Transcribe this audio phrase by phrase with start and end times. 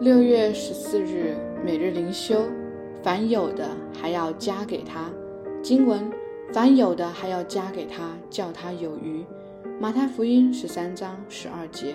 [0.00, 2.46] 六月十四日每日灵修，
[3.02, 5.10] 凡有的还要加给他。
[5.62, 6.10] 经文：
[6.54, 9.22] 凡有的还要加给他，叫他有余。
[9.78, 11.94] 马太福音十三章十二节。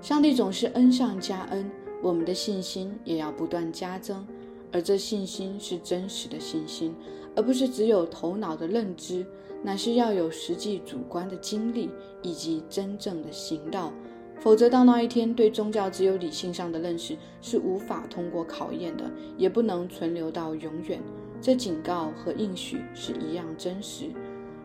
[0.00, 1.70] 上帝总是恩上加恩，
[2.02, 4.26] 我们的信心也要不断加增。
[4.72, 6.94] 而这信心是真实的信心，
[7.34, 9.26] 而不是只有头脑的认知，
[9.62, 11.90] 乃是要有实际主观的经历
[12.22, 13.92] 以及真正的行道。
[14.38, 21.00] 否则，到那一天，对宗教只有理性上的认识是无法通过考验的，也不能存留到永远。
[21.40, 24.06] 这警告和应许是一样真实。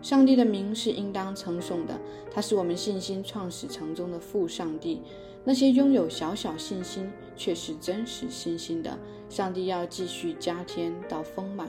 [0.02, 2.00] 上帝的名是应当称颂的，
[2.32, 5.02] 他是我们信心创始成中的父上帝。
[5.44, 8.98] 那些拥有小小信心却是真实信心的，
[9.30, 11.68] 上帝要继续加添到丰满。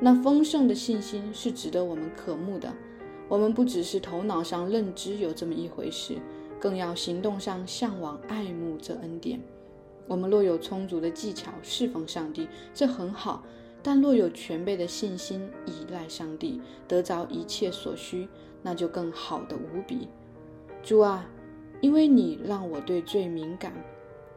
[0.00, 2.70] 那丰盛的信心是值得我们渴慕的。
[3.28, 6.16] 我们不只是头脑上认知有这么一回事。
[6.64, 9.38] 更要行动上向往、爱慕这恩典。
[10.08, 13.42] 我们若有充足的技巧侍奉上帝，这很好；
[13.82, 18.26] 但若有全备的信心依赖上帝，得着一切所需，
[18.62, 20.08] 那就更好的无比。
[20.82, 21.28] 主啊，
[21.82, 23.74] 因为你让我对罪敏感，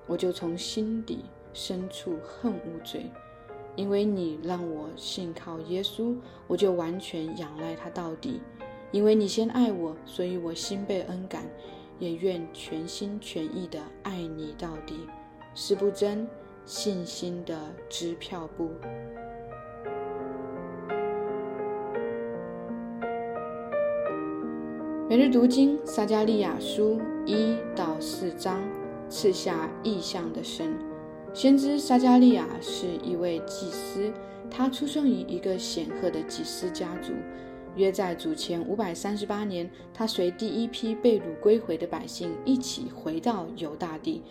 [0.06, 1.20] 我就从心底
[1.54, 3.04] 深处恨恶罪；
[3.78, 6.14] 因为你让我信靠耶稣，
[6.46, 8.42] 我就完全仰赖他到底；
[8.92, 11.50] 因为你先爱我，所以我心被恩感。
[12.00, 14.96] 也愿全心全意的爱你到底，
[15.54, 16.28] 是不真
[16.66, 17.58] 信心的
[17.90, 18.72] 支票部。
[25.10, 28.62] 每日读经撒加利亚书一到四章，
[29.10, 30.78] 赐下意象的神。
[31.34, 34.12] 先知撒加利亚是一位祭司，
[34.52, 37.14] 他出生于一个显赫的祭司家族。
[37.78, 44.24] 约在主前五百三十八年，他随第一批被掳归回的百姓一起回到犹大地。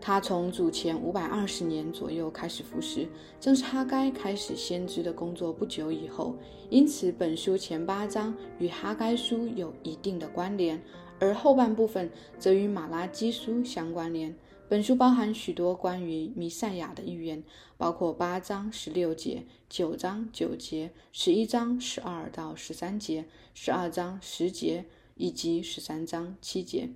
[0.00, 3.06] 他从主前五百二十年左右开始服侍，
[3.38, 6.34] 正是哈该开始先知的工作不久以后。
[6.70, 10.80] 因此，本书前八章与哈该书有一定的关联，
[11.18, 12.08] 而后半部分
[12.38, 14.34] 则与马拉基书相关联。
[14.68, 17.42] 本书包含许多关于弥赛亚的预言，
[17.78, 23.24] 包括八章十六节、九章九节、十一章十二到十三节、
[23.54, 24.84] 十二章十节
[25.14, 26.90] 以及十三章七节。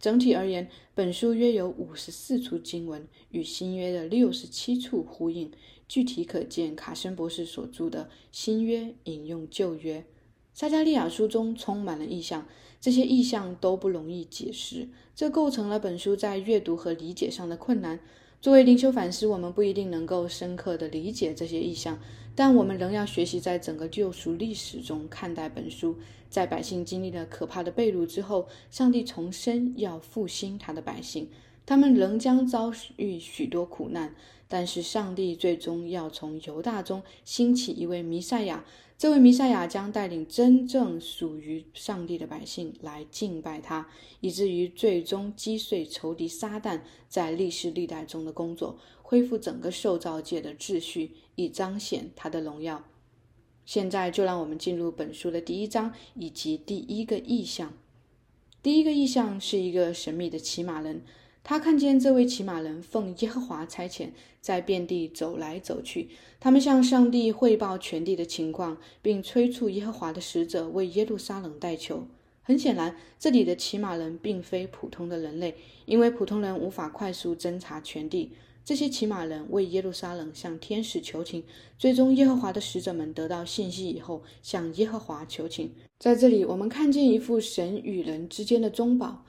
[0.00, 5.52] 整体而言，本书约有五十四处经文与新约的六十七处呼应，
[5.86, 10.00] 具体可见卡森博士所著的《新约引用旧约》。
[10.54, 12.46] 撒加利亚书中充满了意象，
[12.80, 17.98] 这些意象都不容易解释，这构成了本书在阅读和理解上的困难。
[18.40, 22.00] 作为灵修反思，我们不一定能够深刻地理解这些意象，
[22.34, 25.96] 但我们仍要学习在整个救赎历史中看待本书。
[26.28, 31.28] 在百姓经历了可怕的被掳之后，上帝重生要复兴他的百姓，
[31.64, 34.14] 他们仍将遭遇许多苦难。
[34.48, 38.64] 但是上帝最终要从犹大中兴起一位弥赛亚，
[39.02, 43.88] 这位弥赛亚将带领真正属于上帝的百姓来敬拜他，
[44.20, 52.84] 以至于最终击碎仇敌撒旦在历史历代中的工作，恢复整个受造界的秩序，以彰显他的荣耀。
[53.66, 57.74] 现在就让我们进入本书的第一章以及第一个意象。
[58.62, 61.02] 第一个意象是一个神秘的骑马人。
[61.44, 64.10] 他看见这位骑马人奉耶和华差遣，
[64.40, 66.08] 在遍地走来走去。
[66.38, 72.06] 他们向上帝汇报全地的情况，并催促耶和华的使者为耶路撒冷代求。
[72.44, 78.30] 很显然，这里的骑马人并非普通的人类，因为普通人无法快速侦查全地。
[78.64, 81.42] 这些骑马人为耶路撒冷向天使求情。
[81.76, 85.72] 最终，耶和华的使者们得到信息以后，向耶和华求情。
[85.98, 89.24] 在这里，我们看见一副神与人之间的中保。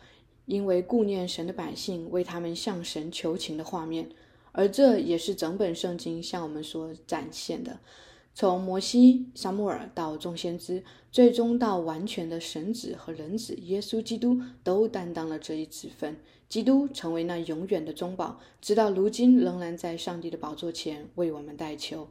[0.53, 4.07] 因为顾念神的百姓为他们向神求情的画面，
[4.51, 7.79] 而这也是整本圣经向我们所展现的。
[8.35, 16.17] 从摩西、撒母耳到众先知，最终到完全的神子和人子耶稣基督，都担当了这一职分。
[16.47, 22.07] 基督成为那永远的中保，直到如今仍然在上帝的宝座前为我们代求。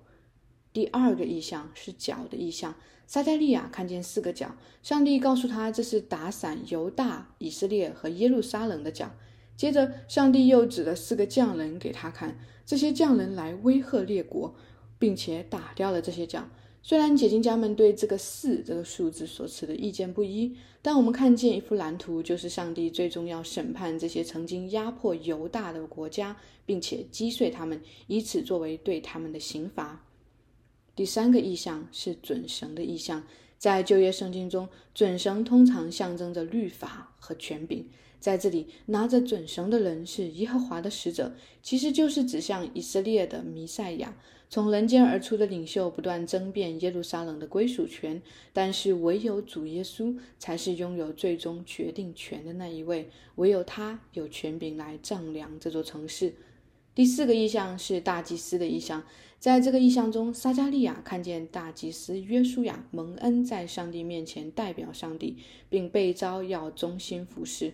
[0.73, 2.75] 第二个意象是脚的意象。
[3.07, 9.11] 撒加利亚看见四个脚，上帝告诉他这是打散犹大、以色列和耶路撒冷的脚。
[9.55, 14.55] 接着，上帝又指了四个匠人给他看，这些匠人来威吓列国，
[14.99, 16.49] 并且打掉了这些脚。
[16.83, 30.03] 虽然解经家们对这个四这个数字所持的意见不一，但我们看见一幅蓝图，就是上帝最终要审判这些曾经压迫犹大的国家，并且击碎他们，以此作为对他们的刑罚。
[30.95, 33.25] 第三个意象是准绳的意象，
[33.59, 37.89] 在旧约圣经中，准绳通常象征着律法和权柄。
[38.21, 44.17] 在这里，拿着准绳的人是耶和华的使者，其实就是指向以色列的弥赛亚。
[44.49, 48.21] 从人间而出的领袖不断争辩耶路撒冷的归属权，
[48.53, 56.35] 但是唯有主耶稣才是拥有最终决定权的那一位，唯有他有权柄来丈量这座城市。
[56.95, 59.03] 第四个意象是大祭司的意象，
[59.39, 65.39] 在这个意象中，撒加利亚看见大祭司约书亚蒙恩在上帝面前代表上帝，
[65.71, 67.73] 并被召要忠心服侍。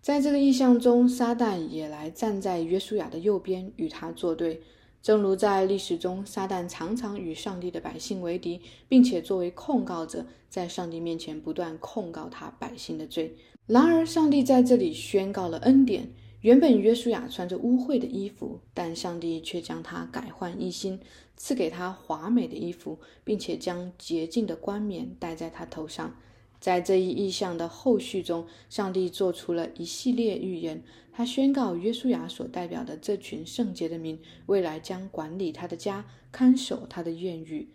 [0.00, 4.62] 在这个意象中，撒旦也来站在约书亚的右边，与他作对。
[5.02, 13.36] 正如在历史中，撒旦常常与上帝的百姓为敌，并且作为控告者，在上帝面前不断控告他百姓的罪。
[13.66, 16.08] 然而，上帝在这里宣告了恩典。
[16.44, 21.00] 原本约书亚穿着污秽的衣服，但上帝却将他改换一新，
[21.38, 26.14] 赐给他华美的衣服，并且将洁净的冠冕戴在他头上。
[26.60, 30.82] 在这一意象的后续中，上帝做出了一系列预言。
[31.14, 37.70] 他宣告约书亚所代表的这群圣洁的民，未来将管理他的家，看守他的院宇。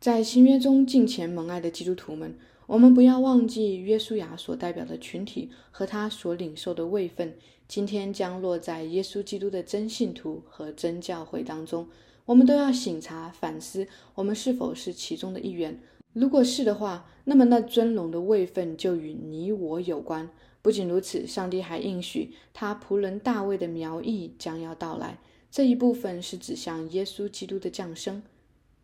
[0.00, 7.36] 在新约中敬虔蒙爱的基督徒们，我们不要忘记约书亚所代表的群体和他所领受的位分。
[7.68, 11.88] 今天将落在耶稣基督的真信徒和真教会当中，
[12.26, 15.78] 我们都要醒察反思，我们是否是其中的一员。
[16.12, 20.28] 如果是的话，那么那尊荣的位分就与你我有关。
[20.62, 25.18] 不仅如此，上帝还应许他仆人大卫的苗裔将要到来。
[25.50, 28.22] 这一部分是指向耶稣基督的降生。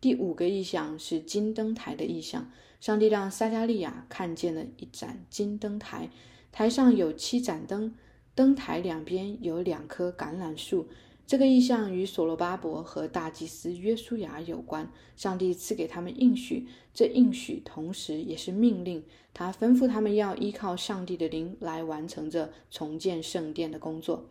[0.01, 2.51] 第五个意象是金灯台的意象。
[2.79, 6.09] 上帝让撒加利亚看见了一盏金灯台，
[6.51, 7.93] 台上有七盏灯，
[8.33, 10.87] 灯台两边有两棵橄榄树。
[11.27, 14.91] 这个意象与所罗巴伯和大祭司约书亚有关。
[15.15, 19.03] 上帝赐给他们应许，这应许同时也是命令。
[19.33, 24.25] 他吩咐他们要依靠上帝的灵来完成这重建圣殿的工作。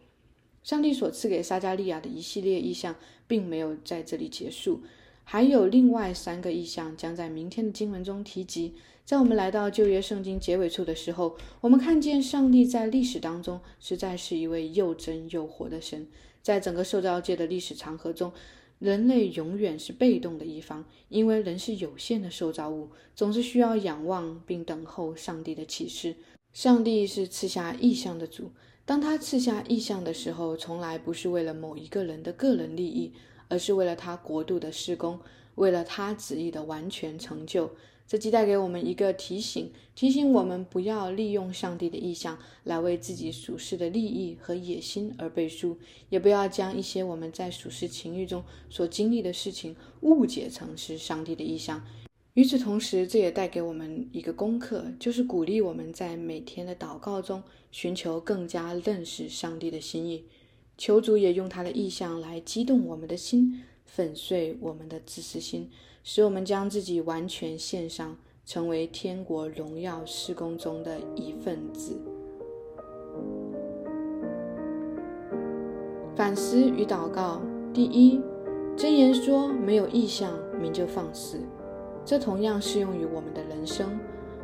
[0.65, 2.97] 上帝所赐给撒加利亚的一系列意象，
[3.29, 4.83] 并没有在这里结束，
[5.25, 8.75] 还有另外三个意象将在明天的经文中提及。
[9.05, 16.07] 在我们来到旧约圣经结尾处的时候，我们看见上帝在历史当中实在是一位又真又活的神。
[16.43, 18.33] 在整个受造界的历史长河中，
[18.79, 26.15] 人类永远是被动的一方，因为人是有限的受造物，总是需要仰望并等候上帝的启示。
[26.53, 28.51] 上帝是赐下意象的主，
[28.85, 33.13] 当他赐下意象的时候，从来不是为了某一个人的个人利益，
[33.51, 35.21] 而是为了他国度的施工，
[35.57, 37.71] 为了他旨意的完全成就。
[38.07, 51.87] 这既带给我们一个提醒，提醒我们不要利用上帝的意象来为自己属世的利益和野心而背书，也不要将一些我们在属世情欲中所经历的事情误解成是上帝的意象。
[52.35, 60.25] 与此同时，这也带给我们一个功课，就是鼓励我们在每天的祷告中寻求更加认识上帝的心意，
[60.81, 65.69] 求主也用他的意象来激动我们的心，粉碎我们的自私心。
[66.03, 68.17] 使我们将自己完全献上，
[68.47, 72.01] 成为天国荣耀施工中的一份子。
[76.17, 77.43] 反思与祷告：
[77.75, 78.19] 第一，
[78.75, 81.43] 真言说没有意向，名就放肆。
[82.07, 84.01] 这同样适用于我们的人生。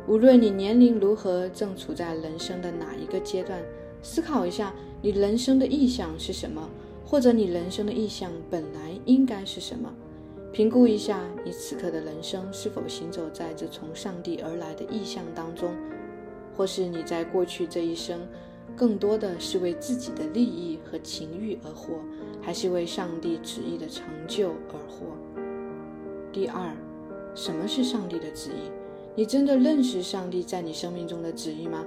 [0.07, 3.59] 无论你年龄如何，正处在人生的哪一个阶段，
[4.01, 6.69] 思考一下你人生的意向是什么，
[7.05, 9.93] 或者你人生的意向本来应该是什么。
[10.53, 15.75] 评估一下你此刻的人生是否行走在这从上帝而来的意象当中，
[16.55, 18.19] 或是你在过去这一生
[18.75, 21.99] 更多的是为自己的利益和情欲而活，
[22.41, 25.05] 还是为上帝旨意的成就而活？
[26.31, 26.75] 第二，
[27.35, 28.71] 什么是上帝的旨意？
[29.15, 31.85] 你真的认识上帝在你生命中的旨意吗？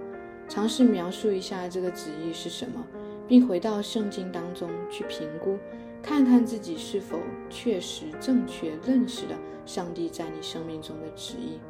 [0.50, 2.84] 尝试描述一下这个旨意是什么，
[3.28, 5.56] 并回到圣经当中去评估。
[6.02, 11.60] 看看自己是否确实正确认识了上帝在你生命中的旨意。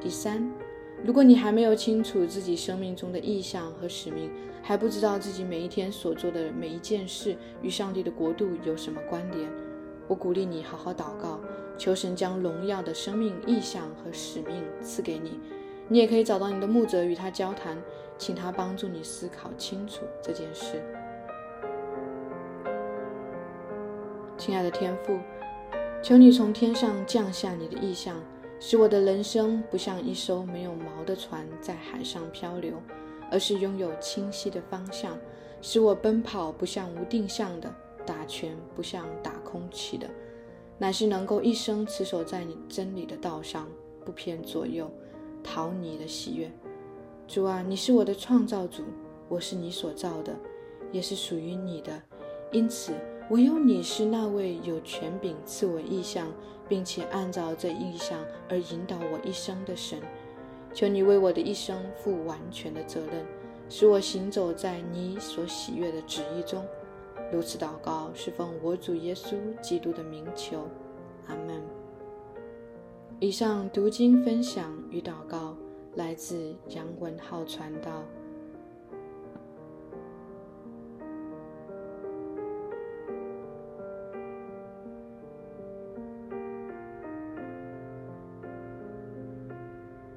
[0.00, 0.50] 第三，
[1.04, 4.28] 如果你还没有清楚自己生命中的意向和使命，
[4.60, 9.48] 还不知道自己每一天所做的每一件事与上帝的国度有什么关联，
[10.08, 11.38] 我鼓励你好好祷告，
[11.78, 15.38] 求神将荣耀的生命意向和使命赐给你。
[15.92, 17.76] 你也可以找到你的牧者与他交谈，
[18.16, 20.80] 请他帮助你思考清楚这件事。
[24.38, 25.18] 亲爱的天父，
[26.00, 28.22] 求你从天上降下你的意象，
[28.60, 32.80] 使我的人生不像一艘没有锚的船在海上漂流，
[33.28, 35.16] 而是拥有清晰的方向；
[35.60, 37.68] 使我奔跑不像无定向的，
[38.06, 40.06] 打拳不像打空气的，
[40.78, 43.66] 乃是能够一生持守在你真理的道上，
[44.04, 44.88] 不偏左右，
[45.42, 46.50] 讨你的喜悦。
[47.26, 48.82] 主啊，你是我的创造主，
[49.28, 50.34] 我是你所造的，
[50.90, 52.02] 也是属于你的。
[52.52, 52.92] 因此，
[53.30, 56.26] 唯有你是那位有权柄赐我意象，
[56.68, 58.18] 并且按照这意象
[58.48, 60.00] 而引导我一生的神。
[60.74, 63.24] 求你为我的一生负完全的责任，
[63.68, 66.64] 使我行走在你所喜悦的旨意中。
[67.32, 70.66] 如此祷告，是奉我主耶稣基督的名求。
[71.28, 71.79] 阿门。
[73.20, 75.54] 以上读经分享与祷告
[75.94, 78.02] 来自杨文浩传道。